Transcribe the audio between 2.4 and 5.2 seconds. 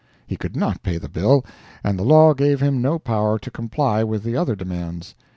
him no power to comply with the other demands.